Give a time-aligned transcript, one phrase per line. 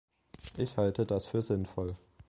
[0.57, 1.93] Ich halte das für sinnvoll.